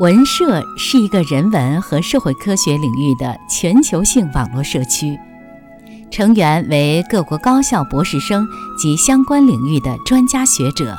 [0.00, 5.18] 文社是一个人文和社会科学领域的全球性网络社区，
[6.10, 10.96] 成员为各国高校博士生及相关领域的专家学者。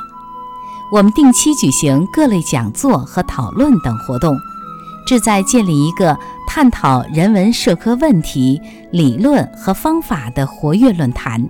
[0.92, 4.38] 我们定期举行各类讲座和讨论等活动，
[5.04, 6.16] 旨在建立一个
[6.46, 8.62] 探讨人文社科问题、
[8.92, 11.44] 理论和方法的活跃论坛，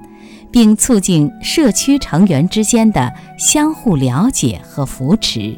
[0.51, 5.55] 并促进社区成员之间的相互了解和扶持。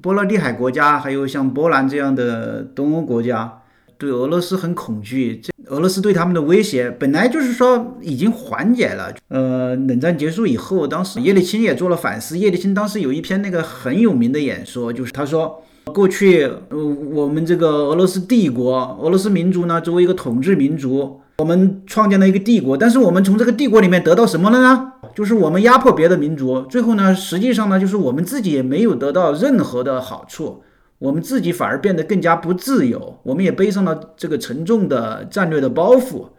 [0.00, 3.60] 波罗的海国家，还有像波兰这样的东欧国家，
[3.96, 5.40] 对俄罗斯很恐惧。
[5.42, 9.12] 这俄罗斯对他们的威胁，本来就是说已经缓解了。
[9.28, 12.38] 呃，冷战结束以后，当时叶利钦也做了反思。
[12.38, 16.78] 叶利钦当时有一篇那个很有名的演说，就是他说，过去呃
[17.12, 21.20] 我们这个俄罗斯帝国，俄罗斯民族呢，作为一个统治民族。
[21.38, 24.94] 我们创建了一个帝国，但是我们从这个帝国里面得到什么了呢？
[25.14, 30.64] 就是我们压迫别的民族，最后呢，实际上呢，就是我们自己也没有得到任何的好处，
[30.98, 36.30] 我们自己反而变得更加不自由，我们也背上了这个沉重的战略的包袱。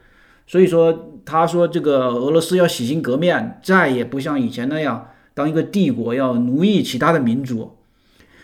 [0.45, 7.77] 所以说，他说这个俄罗斯要洗心革面，再也不像以前那样当一个帝国要奴役其他的民族。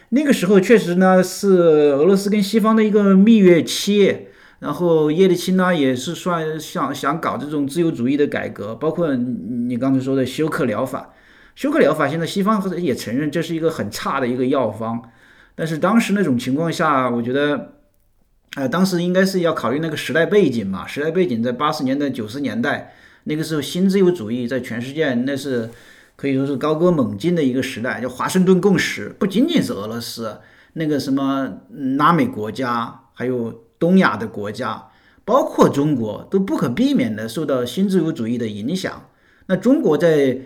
[0.07, 1.49] 那个时候确实呢，是
[1.97, 4.27] 俄罗斯跟西方的一个蜜月期。
[4.59, 11.13] 然后叶利钦呢，也是算想想搞这种自由主义的改革，包括你刚才说的休克疗法。
[11.55, 15.01] 休克疗法现在西方也承认这是一个很差的一个药方，
[15.55, 17.73] 但是当时那种情况下，我觉得，
[18.55, 20.87] 呃，当时应该是要考虑那个时代背景嘛。
[20.87, 22.93] 时代背景在八十年代、九十年代，
[23.25, 25.69] 那个时候新自由主义在全世界那是
[26.15, 30.39] 可以说是高歌猛进的一个时代，叫华盛顿共识，不仅仅是俄罗斯，
[30.73, 31.61] 那个什么
[31.97, 33.61] 拉美国家，还有。
[33.85, 34.87] 东亚的国家，
[35.23, 39.09] 包括中国，都不可避免地受到新自由主义的影响。
[39.45, 40.39] 那中国在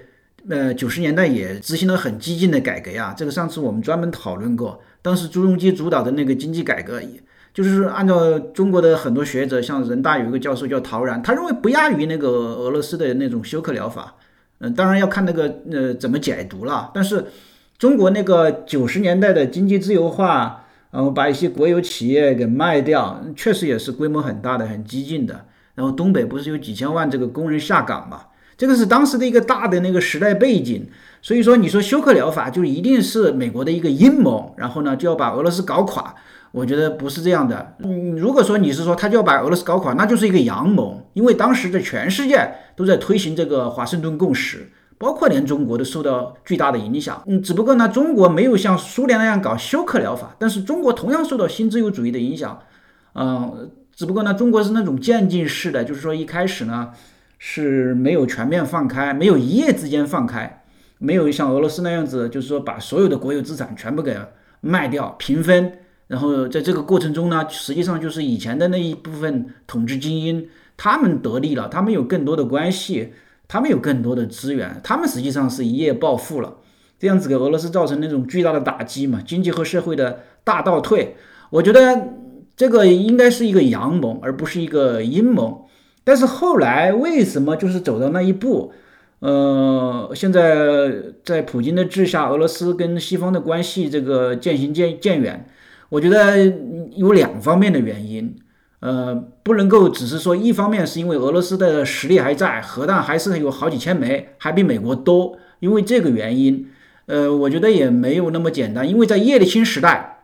[0.49, 4.81] 呃九十年代也执行了很激进的改革呀，这个上次我们专门讨论过。
[5.01, 7.01] 当时朱镕基主导的那个经济改革，
[7.53, 14.15] 就是按照中国的很多学者，像人大有一个教授叫陶然，他认为不亚于那个俄罗斯的那种休克疗法。
[14.59, 16.91] 嗯，当然要看那个呃怎么解读了。
[16.93, 17.25] 但是
[17.77, 20.58] 中国那个九十年代的经济自由化。
[20.91, 25.45] 然后把一些国有企业给卖掉，确实也是规模很大的、很激进的。
[25.75, 28.21] 然后东北不是有几千万这个工人下岗嘛？
[28.57, 30.89] 这个是当时的一个大的那个时代背景。
[31.21, 36.15] 所以说，你说休克疗法就一定是美国的一个阴谋，然后呢就要把俄罗斯搞垮？
[36.51, 37.75] 我觉得不是这样的。
[37.79, 44.71] 嗯，如果说你是说他就要把俄罗斯搞垮，那就是一个阳谋，因为当时的全世界都在推行这个华盛顿共识。
[44.99, 52.59] 包括连中国都受到巨大的影响，嗯，只不过呢，中国没有像苏联那样搞休克疗法，但是中国同样受到新自由主义的影响，
[53.15, 56.91] 嗯，只不过呢，中国是那种渐进式的，就是说一开始呢
[57.37, 60.63] 是没有全面放开，没有一夜之间放开，
[60.97, 64.17] 没有像俄罗斯那样子，就是说把所有的国有资产全部给
[64.59, 73.13] 卖掉平分，然后在这个过程中呢，实际上就是以前的那一部分统治精英他们得利了，他们有更多的关系。
[73.49, 76.57] 他们有更多的资源，他们实际上是一夜暴富了，
[76.99, 81.15] 这样子给俄罗斯造成那种巨大的打击嘛，经济和社会的大倒退。
[81.49, 82.13] 我觉得
[82.55, 85.67] 这个应该是一个阳谋，而不是一个阴谋。
[86.03, 88.71] 但是后来为什么就是走到那一步？
[89.17, 90.93] 呃，现在
[91.25, 95.45] 在普京的治下，俄罗斯跟西方的关系这个渐行渐渐远，
[95.89, 96.37] 我觉得
[96.95, 98.35] 有两方面的原因。
[98.79, 99.13] 呃，
[99.43, 105.37] 不能够只是说一方面是因为俄罗斯的实力还在，核弹还是有好几千枚，还比美国多。
[105.59, 106.69] 因为这个原因，
[107.07, 108.87] 呃，我觉得也没有那么简单。
[108.87, 110.21] 因为在叶利钦时代，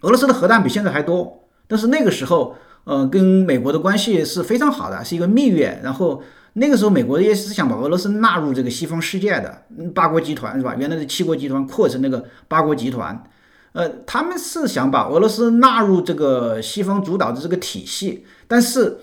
[0.00, 5.80] 俄罗斯的核弹比现在还多，但是那个时候，呃，跟美国的关系是非常好的，是一个蜜月。
[5.84, 6.20] 然后
[6.54, 9.62] 那个时候，美国也是想把俄罗斯纳入这个西方世界的
[9.94, 10.74] 八国集团，是吧？
[10.76, 13.22] 原来的七国集团扩成那个八国集团。
[13.76, 18.96] 呃，他们是想把俄罗斯纳入这个西方主导的这个体系，但是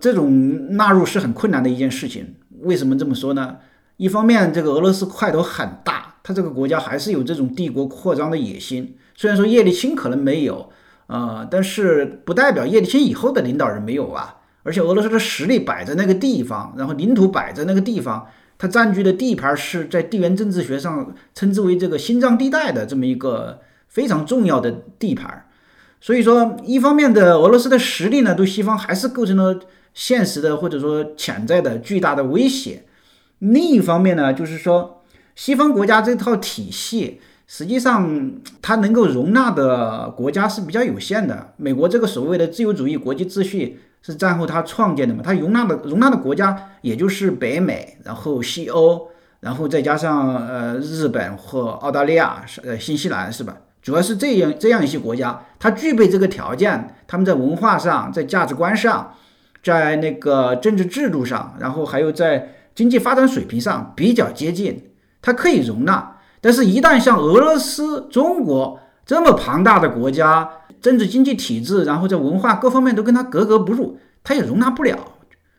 [0.00, 2.34] 这种纳入是很困难的一件事情。
[2.62, 3.58] 为什么这么说呢？
[3.98, 8.96] 一方面，这个俄罗斯块头很大，它这个国家还是有这种帝国扩张的野心。
[9.14, 10.70] 虽然说叶利钦可能没有，
[11.06, 14.38] 呃，但是不代表叶利钦以后的领导人没有啊。
[14.64, 18.26] 而且俄罗斯的实力摆在那个地方，然后领土摆在那个地方，
[18.58, 23.60] 它占据的地盘是在地缘政治学上称之为这个心脏地带的这么一个。
[23.88, 25.46] 非常重要的地盘，
[26.00, 29.58] 所以说，一方面的俄罗斯的实力呢，对西方还是构成了
[29.94, 32.82] 现实的或者说潜在的巨大的威胁；
[33.38, 35.02] 另一方面呢，就是说，
[35.34, 41.54] 西方国家这套体系实际上它能够容纳的国家是比较有限的。
[41.56, 49.08] 美国这个所谓的自由主义国际秩序是战后它创建的嘛，它容纳的容纳的国家也就是北美，然后西欧。
[49.40, 53.56] 然后再加上呃日本或澳大利亚、呃新西兰是吧？
[53.86, 59.14] 主要是这样这样一些国家，它具备这个条件，他们在文化上、在价值观上、
[59.62, 64.90] 在那个政治制度上，然后还有在经济发展水平上比较接近，
[65.22, 66.16] 它可以容纳。
[66.40, 70.50] 但是，一旦像俄罗斯、中国这么庞大的国家，
[70.82, 74.98] 政治经济体制，然后在文化各方面都跟它格格不入，它也容纳不了。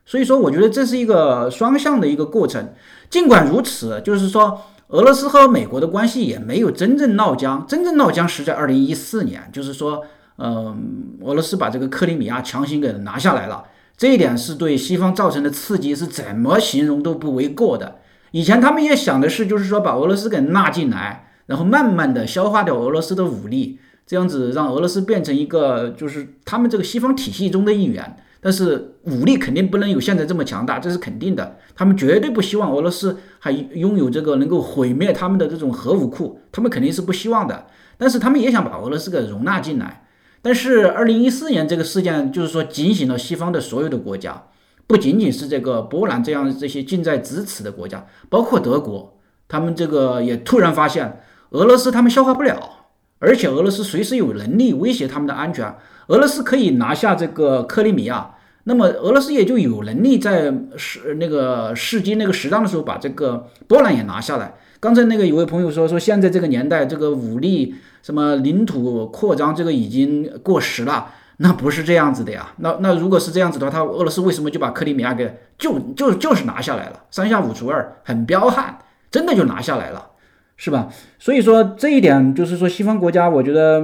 [0.05, 2.73] 所以说，我觉得这是一个双向的一个过程。
[3.09, 7.65] 尽管如此，就是说，俄罗斯和美国的关系也没有真正闹僵。
[7.67, 10.05] 真正闹僵是在二零一四年，就是说，
[10.37, 13.65] 嗯，俄罗斯把这个克里米亚强行给拿下来了。
[13.97, 17.97] 这一点是对西方造成的刺激，是怎么形容都不为过的。
[18.31, 28.17] 以前他们也想的是，就是说把俄罗斯给纳进来，然后慢慢的消化掉俄罗斯的武力，这样子让俄罗斯变成一个就是他们这个西方体系中的一员。
[28.39, 31.57] 但是武力肯定不能有现在这么强大，这是肯定的。
[31.75, 37.65] 他们绝对不希望俄罗斯还拥有这个能够毁灭他们的这种核武库，他们肯定是不希望的。
[37.97, 40.05] 但是他们也想把俄罗斯给容纳进来。
[40.41, 44.43] 但是二零一四年这个事件，就是说警醒了西方的所有的国家，
[44.85, 49.17] 不仅仅是这个波兰这样这些近在咫尺的国家，包括德国，
[49.47, 52.85] 他们这个也突然发现俄罗斯他们消化不了，
[53.19, 55.75] 而且俄罗斯随时有能力威胁他们的安全。
[56.07, 64.55] 俄罗斯可以拿下这个克里米亚，那么俄罗斯也就有能力在时那个世纪那个适当的时候把这个波兰也拿下来。
[64.79, 67.75] 刚才那个有位朋友说说现在这个年代这个武力。
[68.03, 71.07] 什么领土扩张，这个已经过时了，
[71.37, 72.53] 那不是这样子的呀。
[72.59, 77.01] 那那如果是这样子的话，他俄罗斯为什么就把克里米亚给就就就是拿下来了？
[77.11, 78.77] 三下五除二，很彪悍，
[79.11, 80.11] 真的就拿下来了，
[80.55, 80.87] 是吧？
[81.19, 83.83] 所以说这一点就是说西方国家，我觉得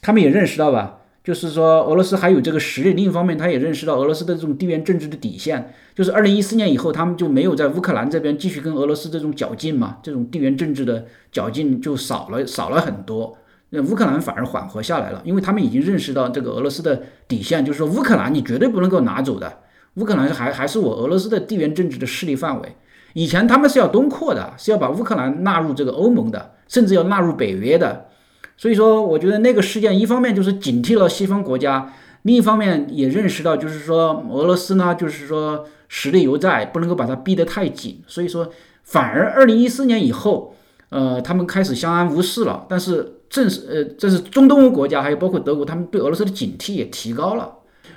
[0.00, 2.92] 他们也认识到吧，就是说俄罗斯还有这个实力。
[2.92, 13.38] 另一方面，他也认识到俄罗斯的这种地缘政治的底线，就是二零一四年以后，他们就没有在乌克兰这边继续跟俄罗斯这种较劲嘛，这种地缘政治的较劲就少了少了很多。
[13.70, 19.60] 那乌克兰反而缓和下来了，因为他们已经认识到这个俄罗斯的底线，就是说乌克兰你绝对不能够拿走的，
[19.94, 22.76] 乌克兰还还是我俄罗斯的地缘政治的势力范围。
[23.14, 28.08] 以前他们是要东扩的，是要把乌克兰纳入这个欧盟的，甚至要纳入北约的。
[28.56, 31.92] 所以说，我觉得那个事件一方面就是警惕了西方国家，
[32.22, 38.02] 另一方面也认识到，就是说俄罗斯呢，就是说实力犹在，不能够把它逼得太紧。
[38.06, 38.50] 所以说，
[38.82, 40.54] 反而二零一四年以后，
[40.90, 43.12] 呃，他们开始相安无事了，但是。
[43.30, 47.50] 正是呃，这是中东欧国家，还有包括德国，他们对俄罗斯的警惕也提高了。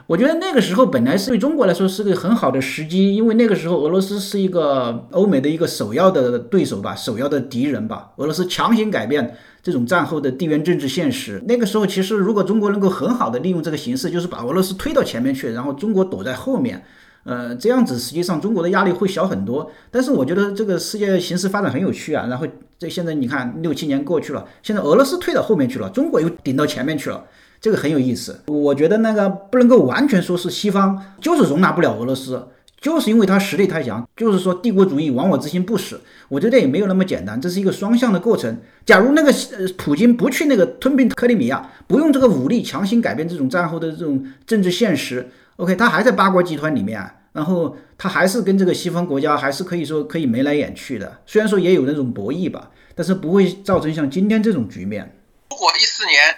[0.08, 8.14] 我觉得那个时候本来是对中国来说是个很好的时机，因为那个时候俄罗斯是一个欧美的一个首要的对手吧，首要的敌人吧。
[8.16, 11.42] 俄罗斯强行改变这种战后的地缘政治现实。
[11.48, 16.84] 那个时候其实如果中国能够很好的利用这个形势，就是把俄罗斯推到前面去，然后中国躲在后面。
[17.24, 22.26] 呃，这样子实际上中国的压力会小很多，但是我觉得这个世界形势发展很有趣啊。
[22.30, 22.48] 然后
[22.80, 27.26] 这现在你看六七年过去了，现在俄罗斯退到后面去了，中国又顶到前面去了，
[27.60, 28.40] 这个很有意思。
[28.48, 32.48] 我觉得那个不能够完全说是西方就是容纳不了俄罗斯，
[32.80, 36.02] 就是因为他实力太强，就是说帝国主义亡我之心不死。
[36.30, 38.62] 我觉得也没有那么简单，这是一个双向的过程。
[38.86, 47.14] 假如那个呃普京不去那个吞并克里米亚，不用这个武力强行改变这种战后的这种政治现实，OK，他还在八国集团里面。
[47.34, 55.16] 然后他还是跟这个西方国家还是可以说可以眉来眼去的，虽然说也有那种博弈吧，但是不会造成像今天这种局面。
[55.52, 56.36] 如果一四年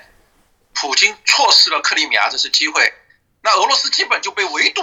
[0.73, 2.81] 普京错失了克里米亚这次机会，
[3.43, 4.81] 那俄罗斯基本就被围堵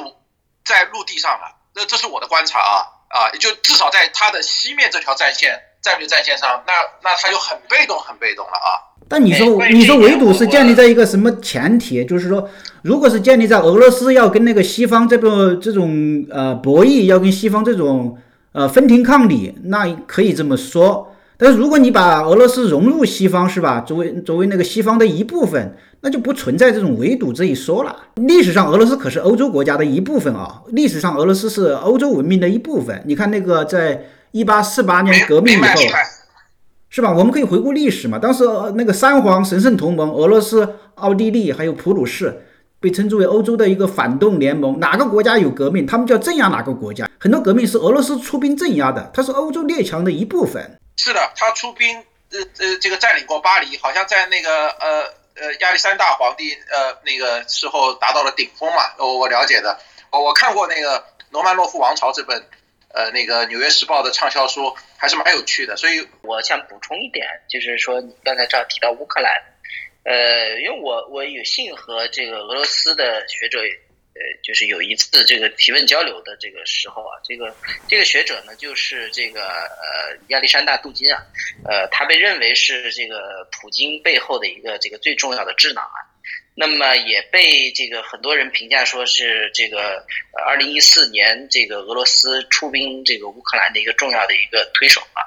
[0.67, 1.57] 在陆地上了。
[1.75, 8.97] 那这是我的观察啊啊，就至少在它的西面这条战线战略战线上，那那它就很被动很被动了啊。
[9.09, 12.05] 但你说，你说围堵是建立在一个什么前提？
[12.05, 12.49] 就是说，
[12.83, 18.19] 如果是建立在俄罗斯要跟那个西方这个这种呃博弈，要跟西方这种
[18.53, 21.13] 呃分庭抗礼，那可以这么说。
[21.39, 23.81] 但是如果你把俄罗斯融入西方，是吧？
[23.83, 27.97] 作为作为那个西方的一部分，那就不存在这种围堵这一说了。
[28.15, 30.63] 历史上，俄罗斯可是欧洲国家的一部分啊。
[30.69, 33.03] 历史上，俄罗斯是欧洲文明的一部分。
[33.07, 35.69] 你看那个，在一八四八年革命以后。
[36.89, 37.13] 是吧？
[37.13, 38.21] 我们可以回顾历史嘛。
[38.21, 38.45] 当时
[38.77, 42.41] 那个三皇神圣同盟，俄罗斯、奥地利还有普鲁士，
[42.79, 44.79] 被称之为欧洲的一个反动联盟。
[44.79, 47.11] 哪个国家有革命，他们就要镇压哪个国家。
[47.19, 50.79] 很多革命是俄罗斯出兵镇压的，它是欧洲列强的一部分。
[50.97, 51.97] 是的，他出兵，
[52.31, 55.03] 呃呃，这个占领过巴黎，好像在那个呃
[55.37, 58.95] 呃亚历山大皇帝呃那个时候达到了顶峰嘛。
[58.99, 59.79] 我我了解的，
[60.11, 60.99] 我我看过那个
[61.31, 62.49] 《罗曼诺夫王朝》这本。
[62.95, 69.31] 呃，那个《纽约时报》的畅销书还是蛮有趣的，所以我想补充一点，就是说你刚才这样提到乌克兰，
[70.05, 73.59] 呃，因为我我有幸和这个俄罗斯的学者
[74.17, 77.55] 呃，就是有一次这个提问交流的这个时候啊，这个
[77.87, 81.21] 这个学者呢，就是这个呃亚历山大·杜金啊，
[81.69, 86.01] 呃，他被认为是这个普京背后的一个这个最重要的智囊啊。
[86.59, 90.03] 那么也被这个很多人评价说是这个
[90.47, 95.21] 二零一四年这个俄罗斯出兵这个乌克兰的一个重要的一个推手啊。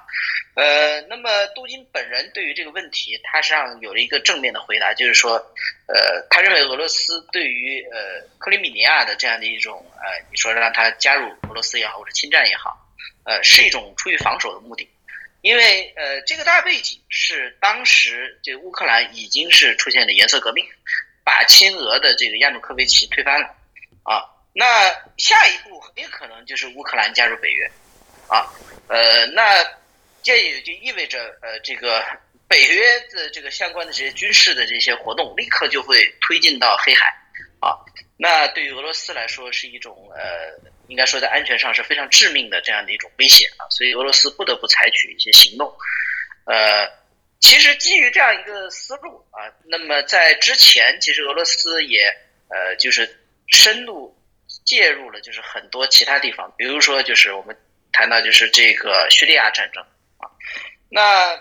[0.55, 5.36] 呃，那么杜金本人对于这个问题，他实际上有了一个正面的回答，就是说，
[5.86, 12.75] 呃，他认为俄罗斯对于呃克里米尼亚的这样的一种呃，你说让他加入俄罗斯也好，或者侵占也好，
[13.24, 14.89] 呃，是一种出于防守的目的，
[15.41, 20.65] 因为呃这个大背景是当时这乌克兰已经是出现了颜色革命。
[21.29, 23.48] 把亲俄的这个亚努科维奇推翻了，
[24.01, 27.69] 啊，那下一步很可能就是乌克兰加入北约，
[28.27, 28.51] 啊，
[28.88, 29.63] 呃，那
[30.24, 32.03] 这也就意味着，呃，这个
[32.48, 37.05] 北约的这个相关的这些军事的这些活动，立刻就会推进到黑海，
[37.59, 37.77] 啊，
[38.17, 43.45] 那对于俄罗斯来说是一种，呃，应该说在安全上是非常致命的这样的一种威胁。
[43.57, 45.71] 啊，所以俄罗斯不得不采取一些行动，
[46.45, 46.98] 呃。
[47.39, 52.05] 其实基于这样一个思路啊，那么在之前，其实俄罗斯也
[52.50, 53.10] 呃就是
[53.48, 54.15] 深度
[54.65, 57.58] 介入了，就是很多其他地方，比如说就是我们
[57.93, 59.81] 谈到就是这个叙利亚战争
[60.17, 60.29] 啊。
[60.89, 61.39] 那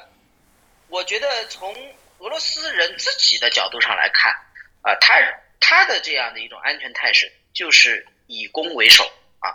[0.89, 1.75] 我觉得从
[2.19, 4.33] 俄罗斯人自己的角度上来看
[4.83, 5.15] 啊，他
[5.59, 9.05] 他的这样的一种安全态势就是以攻为守
[9.41, 9.51] 啊，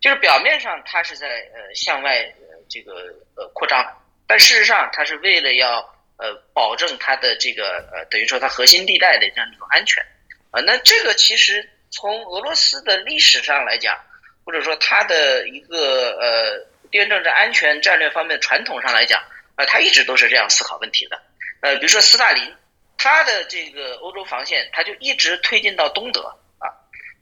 [0.00, 4.02] 就是表面上他是在呃向外呃这个呃扩张。
[4.26, 5.78] 但事实上，它是为了要
[6.18, 10.04] 呃保证它的这个呃等于说它核心地带的这样一种安全
[10.50, 10.60] 啊。
[10.62, 13.96] 那这个其实从俄罗斯的历史上来讲，
[14.44, 16.58] 或者说它的一个呃
[16.90, 19.22] 地缘政治安全战略方面传统上来讲
[19.54, 21.22] 啊，它一直都是这样思考问题的。
[21.60, 22.54] 呃，比如说斯大林，
[22.98, 26.68] 他的这个欧洲防线，他就一直推进到东德啊。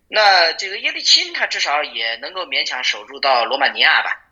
[0.08, 4.23] 那这个叶利钦，他至少也能够勉强守住到罗马尼亚吧。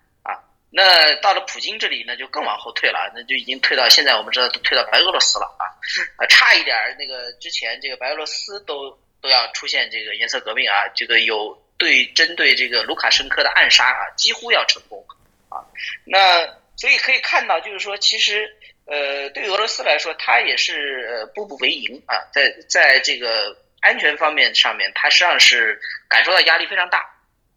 [0.75, 5.69] 那到了普京这里呢，就更往后退了，那就已经退到现在我们知道都退到白俄罗斯了啊，
[6.17, 15.07] 啊，差一点儿那个之前这个白俄罗斯都都要出现这个颜色革命啊，这个有对针对这个卢卡申科的暗杀啊，几乎要成功
[15.51, 15.61] 啊，
[16.05, 27.12] 那所以可以看到，就是说其实呃，对俄罗斯来说，它也是呃步步为营啊，在在这个安全方面上面，它实际上是感受到压力非常大。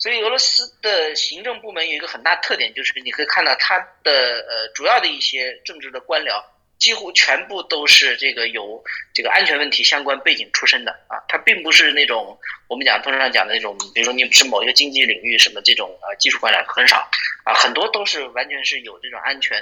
[0.06, 4.12] 所以俄罗斯的行政部门有一个很大特点，就是你可以看到它的
[4.48, 6.44] 呃主要的一些政治的官僚，
[6.78, 8.84] 几乎全部都是这个有
[9.16, 16.98] 这个安全问题相关背景出身的啊，它并不是那种我们讲通常讲的那种，比如说你是某一个经济领域什么这种呃技术官僚很少
[17.44, 19.58] 啊，很多都是完全是有这种安全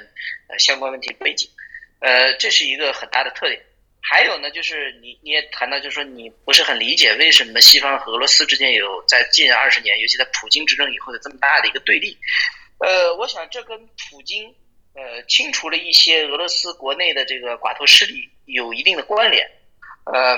[0.49, 1.49] 呃相关问题背景，
[2.01, 3.61] 呃，这是一个很大的特点。
[4.05, 12.17] 还有呢，就是你你也谈到，就是说你不是很理解为什么西方和俄罗斯之间有在近二十年，尤其在普京执政以后的这么大的一个对立。
[12.79, 14.53] 呃，我想这跟普京
[14.93, 19.49] 呃清除了一些俄罗斯国内的这个寡头势力有一定的关联。
[20.05, 20.37] 呃，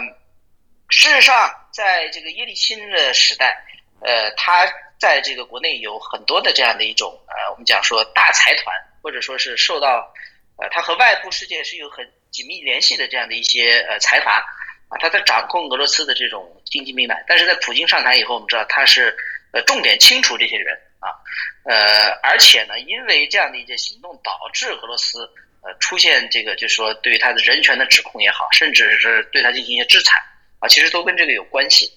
[0.89, 3.65] 事实上，在这个叶利钦的时代，
[4.01, 10.13] 呃，他在这个国内有很多的这样的一种呃，我们讲说大财团，或者说是受到
[10.57, 12.05] 呃，他和外部世界是有很。
[12.35, 14.45] 紧密联系的这样的一些呃财阀
[14.89, 17.23] 啊，他在掌控俄罗斯的这种经济命脉。
[17.25, 19.15] 但是在普京上台以后，我们知道他是
[19.53, 21.15] 呃重点清除这些人啊，
[21.63, 25.19] 呃，而且呢，因为这样的一些行动，导致俄罗斯
[25.61, 30.21] 呃出现这个就是说对于他的人权的指控也好，甚至是对他进行一些制裁
[30.59, 31.89] 啊，其实都跟这个有关系。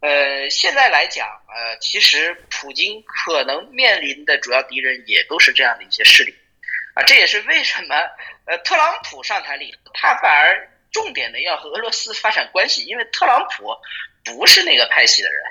[0.00, 6.34] 呃，现在来讲，呃，其实普京可能面临的主要敌人也都是这样的一些势力。
[6.94, 7.96] 啊，这也是为什么
[8.46, 13.74] 呃，特朗普上台里，他反而重点的要和俄罗斯发展关系，因为特朗普
[14.24, 15.42] 不是那个派系的人。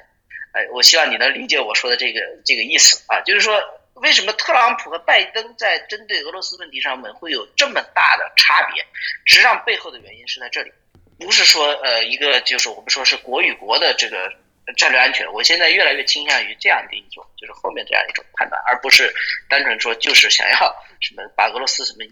[0.53, 3.61] 哎，我希望你能理解我说的这个这个意思啊，就是说
[3.95, 8.85] 为什么特朗普和拜登在针对俄罗斯问题上面会有这么大的差别？
[9.25, 10.71] 实际上背后的原因是在这里，
[11.19, 14.31] 不是说呃一个就是我们说是国与国的这个。
[14.77, 19.13] 战略安全，我现在越来越倾向于这样的一种，就是后面这样一种判断，而不是
[19.49, 20.57] 单纯说就是想要
[21.01, 22.05] 什么把俄罗斯什么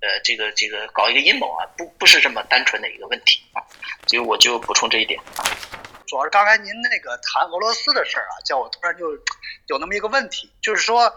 [0.00, 3.60] 呃这个这个搞一个阴谋啊，不不是这么单纯的一个问题啊，
[4.06, 5.44] 所以我就补充这一点啊。
[6.06, 9.10] 主要是刚才您那个谈俄罗斯的事儿啊，叫我突然就
[9.66, 11.12] 有那么一个问题，就是说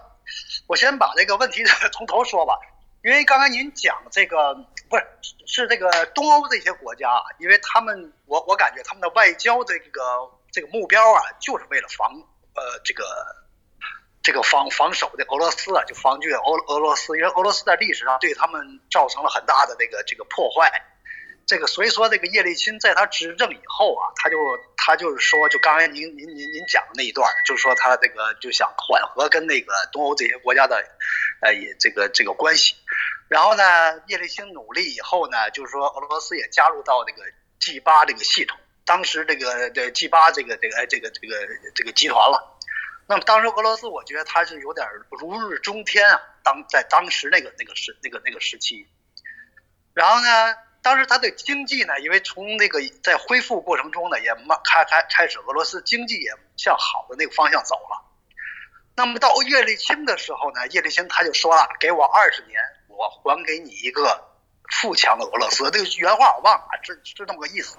[0.68, 2.60] 我先把这个问题从头说吧，
[3.04, 4.54] 因为刚才您讲这个
[4.90, 5.08] 不是
[5.46, 10.02] 是这个东欧这些国家，因为他们我我感觉他们的外交这个。
[10.60, 12.12] 这个目标啊，就是为了防
[12.54, 13.06] 呃这个
[14.22, 20.70] 这个防防守的俄罗斯啊，就防御俄俄罗斯，因为俄罗斯在历史上对他们造成了很大的这个这个破坏。
[21.48, 24.36] 这个所以说，这个叶利钦在他执政以后啊，他就
[24.76, 30.84] 他他就是说，就刚才您您您您讲的那一段，就是说他这个就想缓和跟那个东欧这些国家的，
[31.42, 32.76] 呃，也这个这个关系。
[33.30, 33.64] 然后呢，
[34.08, 37.22] 叶利钦努力以后呢，就是说俄罗斯也加入到这个
[37.60, 38.60] G 八这个系统。
[38.90, 41.38] 当时这个这 G 八这个这个这个这个
[41.76, 42.58] 这个集团了。
[43.08, 46.20] 那么当时俄罗斯，我觉得他是有点如日中天啊。
[46.44, 48.88] 当在当时那个那个时那个那个时期，
[49.94, 50.56] 然后呢？
[50.82, 58.02] 当时他的经济呢，因为从那个在恢复过程中呢，也慢开开开始，俄罗斯经济也向好的那个方向走了。
[58.96, 64.26] 那么到叶利钦的时候呢，叶利钦他就说了：“给我二十年，我还给你一个
[64.72, 67.78] 富强的俄罗斯。”这个原话我忘了，是是那么个意思。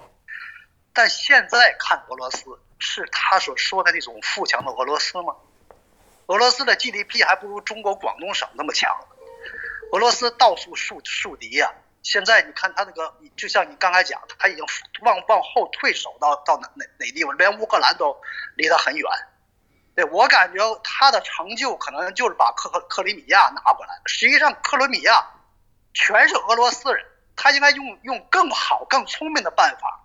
[0.93, 5.35] 但现在看俄罗斯，是他所说的那种富强的俄罗斯吗？
[6.27, 8.89] 俄罗斯的 GDP 还不如中国广东省那么强，
[9.91, 11.71] 俄罗斯到处树树敌呀。
[12.03, 14.65] 现在你看他那个，就像你刚才讲，他已经
[15.01, 18.19] 往往后退守到到哪哪哪地方，连乌克兰都
[18.55, 19.07] 离他很远。
[19.93, 24.01] 对我感觉他的成就可能就是把克克克里米亚拿过来。
[24.05, 25.23] 实际上克里米亚
[25.93, 27.05] 全是俄罗斯人，
[27.35, 30.00] 他应该用用更好、更聪明的办法，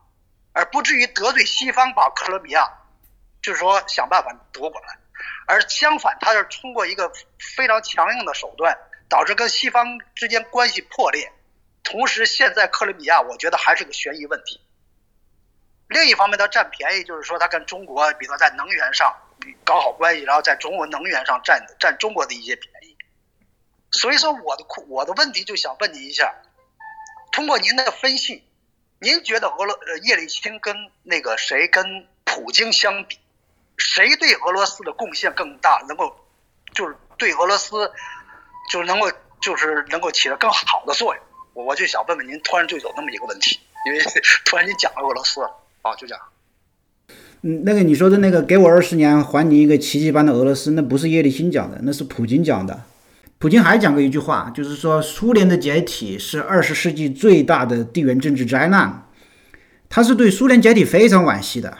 [0.56, 2.66] 而不至于得罪西方把克罗米亚，
[3.42, 4.98] 就是说想办法夺过来。
[5.46, 8.74] 而相反，他是通过一个非常强硬的手段，
[9.06, 11.30] 导致跟西方之间关系破裂。
[11.84, 14.58] 同时，现在克罗米亚我觉得还是个悬疑问题。
[15.88, 19.14] 另一方面，他占便宜，就是说他跟中国，比如说在能源上
[19.62, 22.96] 搞好关系，然后在中国能源上占占中国的一些便宜。
[23.92, 26.34] 所以说，我的我的问题就想问您一下，
[27.30, 28.48] 通过您的分析，
[28.98, 33.18] 您觉得俄罗呃叶利钦跟那个谁跟普京相比，
[33.76, 36.16] 谁对俄罗斯的贡献更大，能够
[36.74, 37.90] 就是对俄罗斯
[38.70, 39.10] 就是能够
[39.40, 41.22] 就是能够起到更好的作用？
[41.52, 44.00] 我我就想问问您，突然就有那么一个问题，因为
[44.44, 45.42] 突然您讲了俄罗斯，
[45.82, 46.22] 啊，就这样。
[47.42, 52.82] 嗯，那个你说的那个，给我二十年还你一个奇迹般的俄罗斯，那不是叶利钦讲的，那是普京讲的。
[53.46, 59.06] 普京还讲过一句话，就是说苏联的解体是二十世纪最大的地缘政治灾难。
[59.88, 61.78] 他是对苏联解体非常惋惜的。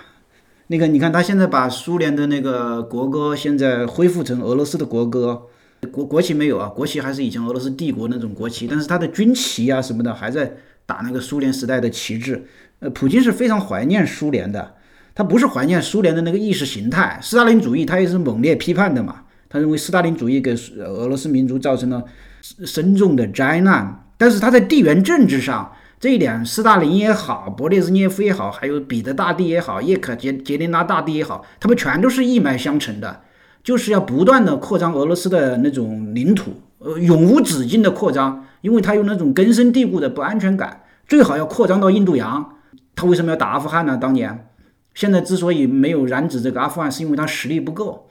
[0.69, 5.43] 那个你看，他现在把苏联的那个国歌现在恢复成俄罗斯的国歌。
[5.91, 10.53] 国国旗没有啊，国旗还是以前俄罗斯帝国那种国旗，但是他的军旗啊什么的还在
[10.87, 12.47] 打那个苏联时代的旗帜。
[12.79, 14.77] 呃，普京是非常怀念苏联的，
[15.17, 19.23] 他不是怀念苏联的那个意识形态，斯大林主义他也是猛烈批判的嘛。
[19.57, 22.05] 他认为斯大林主义给俄罗斯民族造成了
[22.43, 33.23] 深重的灾难，但是他在地缘政治上这一点，斯大林也好，勃列日涅夫也好，还有彼得大帝也好，叶卡捷捷琳娜大帝也好，他们全都是一脉相承的。
[33.65, 42.59] 就是要不断的扩张俄罗斯的那种领土，呃，永无止境的扩张，因为他有那种根深蒂固的不安全感，最好要扩张到印度洋。
[42.95, 43.97] 他为什么要打阿富汗呢？
[43.97, 44.49] 当年，
[44.95, 48.06] 现在之所以没有染指这个阿富汗，是因为他实力不够。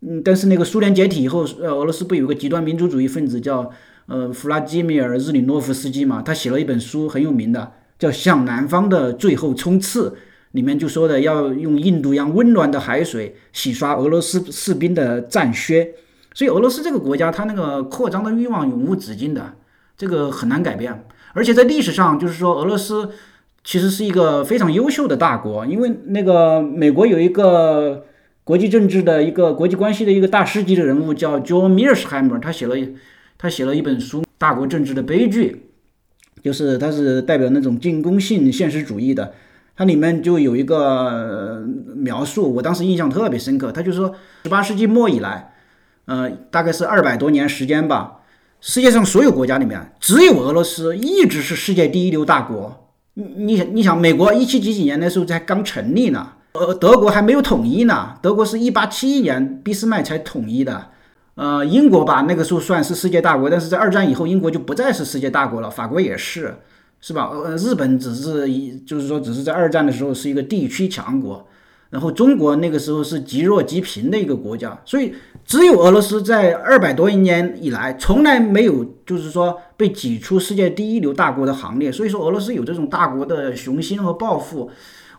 [0.00, 3.70] 嗯，但是那个苏联解体以后，呃，俄罗斯不有个极端民族主义分子叫
[4.06, 6.22] 呃弗拉基米尔日里诺夫斯基嘛？
[6.22, 10.10] 他写了一本书很有名的，叫《向南方的最后冲刺》。
[10.52, 15.92] 里面就说的要用印度洋温暖的海水洗刷俄罗斯士兵的战靴，
[16.32, 19.52] 所以俄罗斯这个国家它那个扩张的欲望永无止境的，
[19.94, 21.04] 这个很难改变。
[21.34, 23.10] 而且在历史上，就是说俄罗斯
[23.62, 28.06] 其实是一个非常优秀的大国，因为那个美国有一个
[28.48, 32.74] 国际政治的一个国际关系的一个大师级的人物叫 John Mearsheimer，他写了
[33.36, 35.64] 他写了一本书《大国政治的悲剧》，
[36.42, 39.34] 就是他是代表那种进攻性现实主义的。
[39.76, 41.62] 它里面就有一个
[41.94, 43.70] 描述，我当时印象特别深刻。
[43.70, 45.52] 他就说，十八世纪末以来，
[46.06, 48.20] 呃，大概是二百多年时间吧，
[48.62, 52.88] 世界上所有国家里面，只有俄罗斯一直是世界第一流大国。
[53.12, 60.88] 你你你想，美国一七几几年的时候才刚成立呢，呃，德国还没有统一呢，德国是一八七一年俾斯麦才统一的。
[61.34, 66.56] 呃，英国吧，那个时候算是世界大国，但是在二战以后，英国就不再是世界大国了，法国也是。
[67.00, 67.30] 是吧？
[67.32, 71.46] 呃，日本只是一，就是说，只是在二战的时候是一个地区强国，
[71.90, 75.14] 然后中国那个时候是极弱极贫的一个国家，所以
[75.46, 81.92] 只有俄罗斯在二百多年以来从来没有，就是说被挤出世界第一流大国的行列。
[81.92, 84.68] 所以说，俄罗斯有这种大国的雄心和抱负，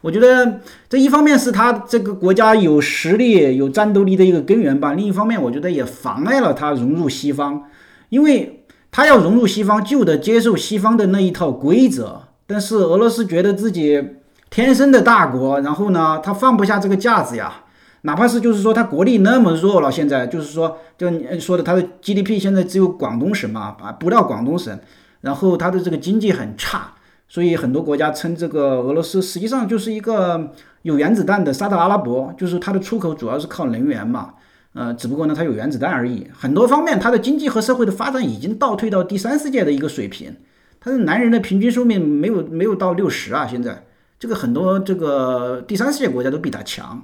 [0.01, 7.63] 我觉得这一方面是他这个国家有实力、有战斗力的一个根源吧，另一方面，我觉得也妨碍了他融入西方，
[8.09, 8.55] 因为。
[8.91, 12.23] 他要融入西方，就得接受西方的那一套规则。
[12.47, 14.03] 但是俄罗斯觉得自己
[14.49, 17.65] 天生的大国，然后呢，他放不下这个架子呀。
[18.01, 24.79] 哪怕是就是说他国力那么弱了，现在就是说，就你说的他的 GDP 现在只有广东省嘛，啊，不到广东省，
[25.21, 26.93] 然后他的这个经济很差，
[27.29, 34.33] 所以很多国家称这个俄罗斯实际上就是一个有原子弹的沙特阿拉伯，就是它的出口主要是靠能源嘛，
[34.73, 36.27] 呃，只不过呢它有原子弹而已。
[36.33, 40.35] 很多方面，它的经济和社会的发展已经倒退到第三世界的一个水平。
[40.81, 43.85] 它的男人的平均寿命没有没有到六十啊，现在
[44.17, 47.03] 这个很多这个第三世界国家都比它强。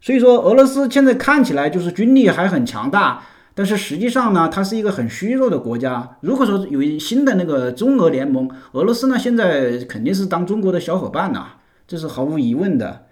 [0.00, 3.22] 所以说，俄罗斯现在看起来就是军力还很强大，
[3.58, 6.16] 但是实际上呢，它是一个很虚弱的国家。
[6.20, 11.44] 如果说有新的那个中俄联盟，俄罗斯呢现在肯定是当中国的小伙伴呐，
[11.84, 13.06] 这是毫无疑问的。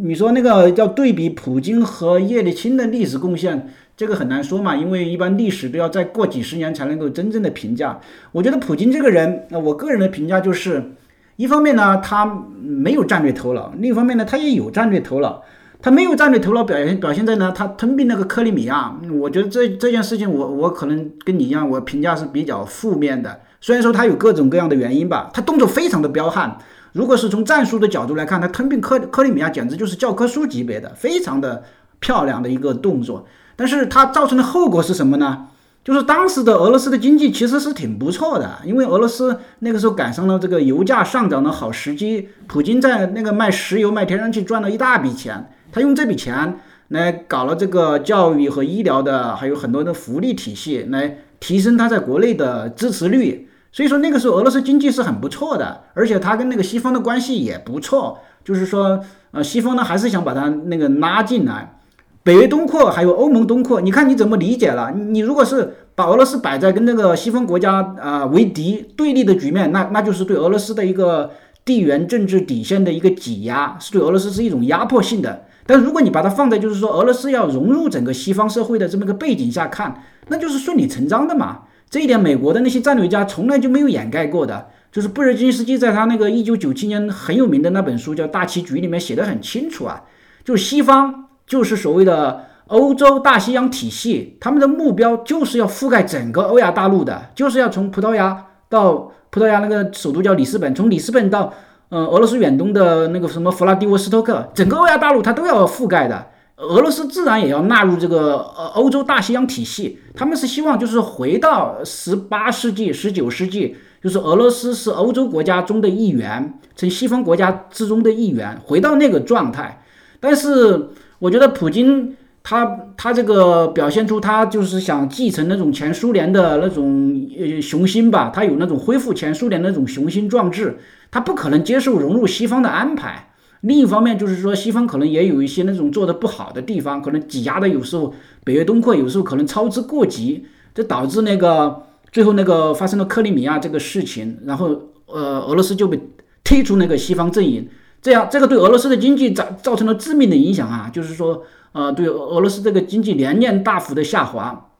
[0.00, 8.00] 你说那个要对比普京和叶利钦的历史贡献，这个很难说嘛，因为一般历史都要再过几十年才能够真正的评价。
[8.32, 10.94] 我觉得普京这个人，那我个人的评价就是，
[11.36, 12.26] 一方面呢他
[12.60, 15.44] 没有战略头脑，另一方面呢他也有战略头脑。
[15.82, 18.96] 他没有战略头脑表现表现在呢，他吞并那个克里米亚。
[19.20, 23.40] 我觉得这这件事情，我我可能跟你一样，我评价是比较负面的。
[23.60, 26.56] 虽然说他有各种各样的原因吧，他动作非常的彪悍。
[26.92, 31.64] 如果是从战术的角度来看，他吞并克克里米亚简直就是教科书级别的，非常的
[31.98, 33.26] 漂亮的一个动作。
[33.56, 35.48] 但是它造成的后果是什么呢？
[35.84, 53.48] 就是当时的俄罗斯的经济其实是挺不错的，因为俄罗斯那个时候赶上了这个油价上涨的好时机，普京在那个卖石油、卖天然气赚了一大笔钱，他用这笔钱来搞了这个教育和医疗的，还有很多的福利体系，来提升他在国内的支持率。
[53.72, 61.80] 所以说那个时候俄罗斯经济是很不错的，而且他跟那个西方的关系也不错，就是说，呃，西方呢还是想把他那个拉进来，
[62.22, 64.92] 北约东扩还有欧盟东扩，你看你怎么理解了？
[64.92, 71.30] 你如果是把俄罗斯摆在跟那个西方国家啊为敌对立的局面，那那就是对俄罗斯的一个
[71.64, 75.44] 地缘政治底线的一个挤压，是对俄罗斯是一种压迫性的。
[75.66, 81.62] 但如果你把它放在就是说俄罗斯要融入整个西方社会的这么个背景下看，那就是顺理成章的嘛。
[81.88, 90.02] 这一点，美国的那些战略家从来就没有掩盖过的，就是布尔津斯基在他那个一九九七年很有名的那本书叫《大棋局》里面写的很清楚啊，
[90.42, 101.52] 就是西方就是所谓的欧洲大西洋体系，他们的目标就是要覆盖整个欧亚大陆的，就是要从葡萄牙到葡萄牙那个首都叫里斯本，从里斯本到
[101.92, 106.28] 呃俄罗斯远东的那个什么弗拉迪沃斯托克，整个欧亚大陆它都要覆盖的。
[106.56, 119.82] 俄罗斯自然也要纳入这个呃欧洲大西洋体系，他们是希望就是回到十八世纪、十九世纪，就是俄罗斯是欧洲国家中的一员，成西方国家之中的一员，回到那个状态。
[120.18, 130.78] 但是我觉得普京他他这个表现出他就是想继承那种前苏联的那种呃雄心吧，他有那种恢复前苏联那种雄心壮志，
[131.12, 133.28] 他不可能接受融入西方的安排。
[133.60, 140.44] 另一方面，就是说西方可能也有一些那种做的不好的地方，可能挤压的有时候北约东扩，有时候可能操之过急，
[140.74, 146.00] 这导致那个最后那个发生了克里米亚这个事情，然后呃俄罗斯就被
[146.42, 147.68] 推出那个西方阵营，
[148.00, 154.70] 这样这个对俄罗斯的经济造造成了致命的影响啊，就是说呃对俄罗斯这个经济连年大幅的下滑，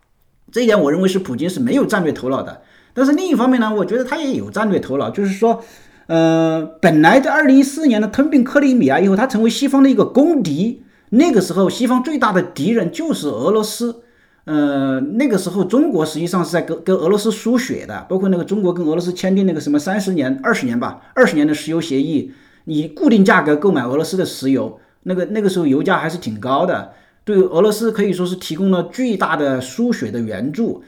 [0.50, 2.62] 这一点我认为是普京是没有战略头脑的，
[2.94, 5.62] 但是另一方面呢，我觉得他也有战略头脑，就是说。
[6.06, 10.82] 呃，本来在二零一四年的吞并克里米亚以后，他成为西方的一个公敌。
[11.10, 14.02] 那个时候，西方最大的敌人就是俄罗斯。
[14.44, 22.32] 呃，那个时候，中国实际上是在跟跟俄罗斯输血的，包括那个中国跟俄罗斯签订那个什么三十年、二十年吧，二十年的石油协议，
[22.64, 24.80] 以固定价格购买俄罗斯的石油。
[25.02, 26.92] 那个那个时候油价还是挺高的，
[27.24, 30.82] 对俄罗斯可以说是提供了巨大的输血的援助。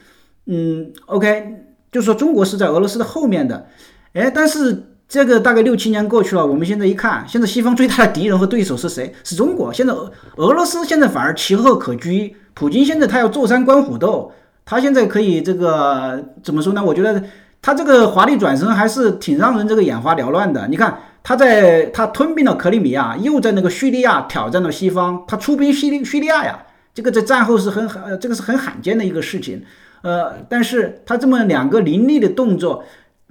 [0.46, 1.56] 嗯，OK，
[1.92, 3.68] 就是说中国是在俄罗斯的后面的。
[4.14, 4.84] 哎，但是。
[5.06, 9.14] 这个大概六七年过去了，我们现在一看，现在西方最大的敌人和对手是谁？
[9.22, 9.72] 是中国。
[9.72, 9.92] 现在
[10.36, 14.32] 俄罗斯现在反而其后可居，普京现在他要坐山观虎斗，
[14.64, 16.82] 他现在可以这个怎么说呢？
[16.82, 17.22] 我觉得
[17.60, 20.66] 他这个华丽转身还是挺让人这个眼花缭乱的。
[20.68, 26.58] 你看他在他吞并了克里米亚，又在那个叙利亚挑战了西方，他出兵叙利叙利亚呀，
[26.94, 29.62] 这个在战后是很呃这个是很罕见的一个事情。
[30.02, 32.82] 呃，但是他这么两个凌厉的动作。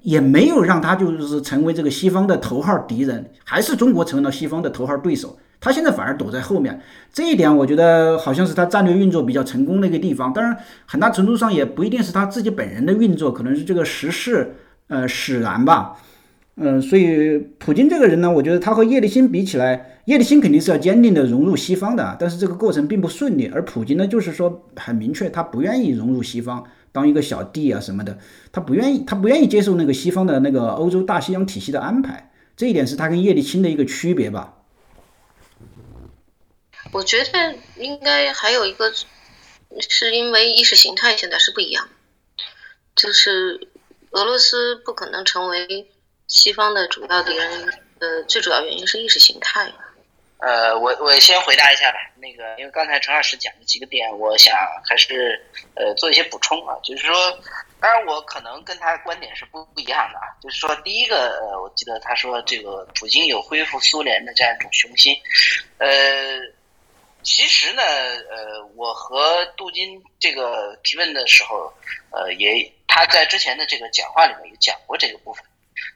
[0.04, 5.38] 也没有让他就是成为这个西方的头号敌人，还是中国成为了西方的头号对手。
[5.60, 6.82] 他现在反而躲在后面，
[7.14, 10.34] 这一点我觉得好像是他战略运作比较成功的一个地方。
[10.34, 14.56] 当然，很大程度上也不一定是他自己本人的运作，可能是这个时势
[14.88, 15.96] 呃使然吧。
[16.58, 23.50] 嗯，所以普京这个人呢，我觉得他和叶利钦比起来，叶利钦肯定是要坚定的融入西方的，但是这个过程并不顺利。
[23.54, 26.62] 而普京呢，就是说很明确，他不愿意融入西方。
[26.94, 28.18] 当一个小弟啊什么的，
[28.54, 34.54] 他不愿意，他不愿意接受那个西方的那个欧洲大西洋体系的安排，这一点是他跟叶利钦的一个区别吧。
[36.92, 38.94] 我觉得应该还有一个，
[39.90, 41.90] 是因为意识形态现在是不一样，
[42.96, 43.68] 就是
[44.12, 45.90] 俄罗斯不可能成为
[46.28, 49.74] 西方的主要敌人，呃，最主要原因是意识形态。
[50.44, 51.98] 呃，我我先回答一下吧。
[52.18, 54.54] 那个，因为刚才陈老师讲的几个点，我想
[54.86, 55.42] 还是
[55.74, 56.76] 呃做一些补充啊。
[56.84, 57.16] 就是说，
[57.80, 60.28] 当然我可能跟他的观点是不不一样的啊。
[60.42, 65.16] 就是说，第一个，呃，我记得他说这个普京有恢复苏联的这样一种雄心。
[65.78, 65.88] 呃，
[67.22, 71.74] 其实呢，呃，我和杜金这个提问的时候，
[72.12, 75.46] 呃，也他在之前的这个讲话里面也讲过这个部分。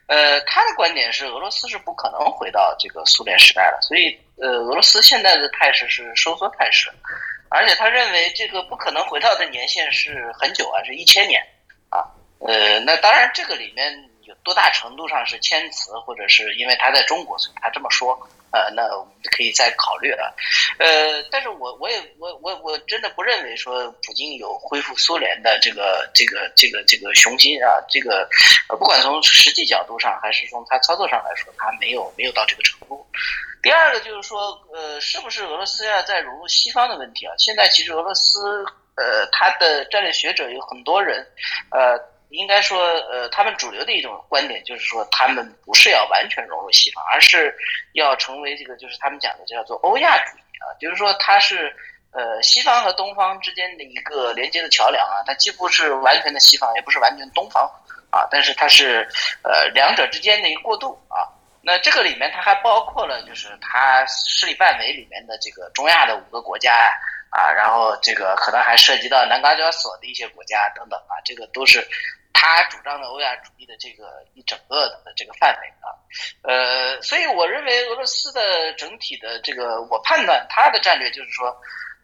[0.08, 6.90] 呃，他的观点是俄罗斯是不可能回到这个苏联时代的，所以呃，俄罗斯现在的态势是收缩态势，
[7.50, 11.40] 而且他认为这个不可能回到的年限是很久啊，是一千年
[11.90, 12.02] 啊。
[12.40, 13.92] 呃，那当然这个里面
[14.22, 18.18] 有多大程度上是谦辞，或者是因为他在中国，所以他这么说。
[18.50, 20.32] 呃，那我们可以再考虑啊，
[20.78, 28.28] 呃，但是我我也我我我真的不认为说普京有恢复苏联的这个这个这个这个雄心啊，这个
[28.68, 33.06] 呃，不管从实际角度上还是从他操作上来说，他没有没有到这个程度。
[33.62, 37.34] 第二个就是说，呃，是不是俄罗斯要再融入西方的问题啊？
[37.38, 38.64] 现在其实俄罗斯
[38.96, 41.26] 呃，他的战略学者有很多人，
[41.70, 41.98] 呃。
[42.30, 42.78] 应该说，
[43.10, 47.56] 呃，他们主流的一种观点就是说，他们不是要完全融入西方，而是
[47.94, 51.74] 要成为这个，就是他们讲的叫做欧亚主义啊，就是说它是
[52.12, 57.64] 呃西方和东方之间的一个连接的桥梁啊，它既不是完全的西方，也不是完全东方
[58.10, 59.08] 啊，但是它是
[59.42, 61.24] 呃两者之间的一个过渡啊。
[61.62, 66.88] 那这个里面它还包括了，就是它势力范围里面的这个中亚的五个国家。
[67.30, 71.86] 啊，然后这个可能还涉及到南高加索的一些国家等等啊，这个都是
[72.32, 75.90] 他主张的欧亚主义的这个一整个的这个范围啊，
[76.42, 81.54] 呃，所以我认为俄罗斯的整体的这个，我判断他的战略就是说，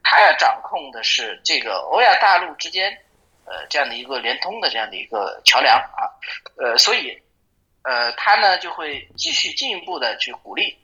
[0.03, 2.91] 他要掌控的是这个欧亚大陆之间，
[3.45, 6.11] 呃，这样的一个连通的这样的一个桥梁啊，
[6.57, 7.17] 呃，所以，
[7.83, 10.77] 呃，他呢就会继续进一步的去鼓励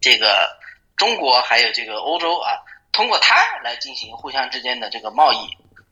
[0.00, 0.48] 这个
[0.96, 2.58] 中国还有这个欧洲啊。
[2.92, 5.38] 通过他来进行互相之间的这个贸易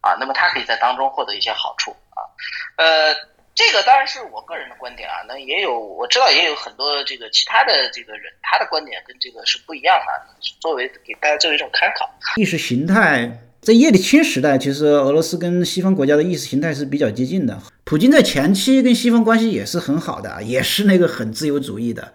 [0.01, 2.21] 啊，那么他可以在当中获得一些好处啊。
[2.77, 3.15] 呃，
[3.55, 5.23] 这个当然是我个人的观点啊。
[5.29, 10.35] 那也有我知道也有很多这个其他的这个人，他的观点跟这个是不一样的。
[10.61, 12.09] 作为给大家作为一种参考。
[12.37, 17.59] 意识形态在叶利钦时代，其实俄罗斯跟西方国家的意识形态是比较接近的。
[17.85, 22.15] 普京在前期跟西方关系也是很好的，也是那个很自由主义的。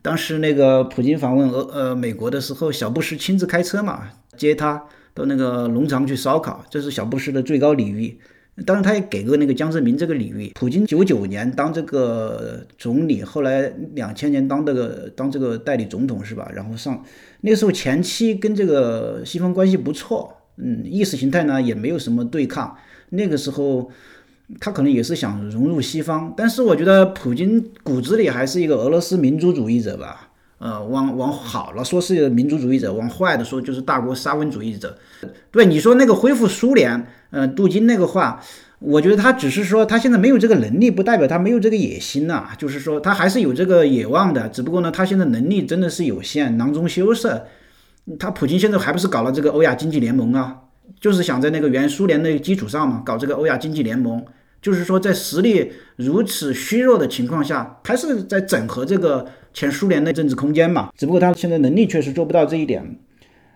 [0.00, 4.10] 当时那个普京访问俄呃美国的时候，小布什亲自开车嘛。
[4.36, 4.84] 接他
[5.16, 8.16] 到那个农场去烧烤，这是小布什的最高礼遇。
[8.64, 10.52] 当然，他也给过那个江泽民这个礼遇。
[10.54, 16.50] 普京九九年当这个总理，后来两千年当这个当这个代理总统是吧？
[16.54, 17.02] 然后上
[17.40, 22.76] 那时候前期跟这个西方关系不错，嗯，意识形态呢也没有什么对抗。
[23.10, 23.90] 那个时候
[24.58, 30.30] 他可能也是想融入西方，但是我觉得普京骨子里还是一个俄罗斯民族主义者吧。
[30.58, 34.96] 呃，往往好了说是民族主义者，往坏的说就是大国沙文主义者。
[35.50, 38.40] 对你说那个恢复苏联，呃，杜金那个话，
[38.78, 42.48] 我觉得他只是说他现在没有这个能力，不代表他没有这个野心呐。
[42.56, 47.46] 就是说他还是有这个野望的，只不过呢，他现在能力真的是有限，囊中羞涩。
[48.18, 50.56] 他普京现在还不是搞了这个欧亚经济联盟啊，
[50.98, 54.24] 就是想在那个原苏联的基础上嘛，搞这个欧亚经济联盟。
[54.66, 59.24] 就是说在实力如此虚弱的情况下，还是在整合这个。
[59.56, 62.98] 前苏联的政治空间嘛，只不过他现在能力确实做不到这一点，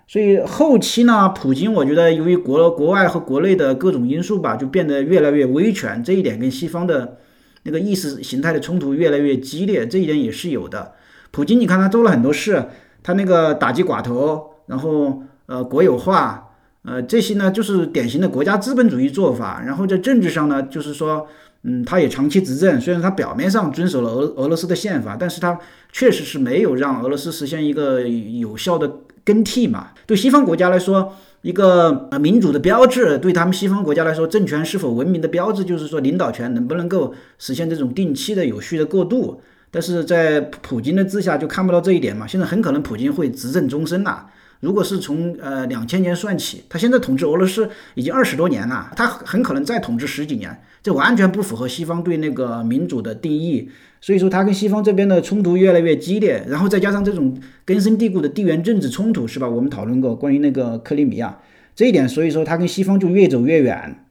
[0.08, 7.18] 所以后期呢，普京我觉得由于国国外和国内的各种因素吧，就变得越来越威权，这一点跟西方的
[7.64, 10.92] 那个意识形态的冲突越来越激烈，这一点也是有的。
[11.32, 12.64] 普京你看他做了很多事，
[13.02, 16.49] 他那个打击寡头，然后呃国有化，
[16.84, 21.26] 呃这些呢就是典型的国家资本主义做法，然后在政治上呢就是说。
[21.62, 25.60] 嗯，他也长期执政，虽然他表面上遵守了俄俄罗斯的宪法，但是他
[25.92, 28.90] 确实是没有让俄罗斯实现一个有效的
[29.26, 29.88] 更替嘛。
[30.06, 39.38] 对西方国家来说，一个呃民主的标志，对他们西方国家来说，政权是否文明的标志，就是说领导权能不能够实现这种定期的有序的过渡。
[39.70, 42.26] 但是在普京的治下就看不到这一点嘛。
[42.26, 44.24] 现在很可能普京会执政终身呐。
[44.60, 50.62] 如果是从呃两千年算起，他现在统治俄罗斯已经二十多年了，他很可能再统治十几年。
[50.82, 53.68] 这完全不符合西方对那个民主的定义，
[54.00, 59.46] 所以说他跟西方这边的冲突越来越激烈，然后再加上这种根深蒂固的地缘政治冲突，是吧？
[59.46, 61.38] 我们讨论过关于那个克里米亚
[61.76, 64.04] 这一点，所以说他跟西方就越走越远。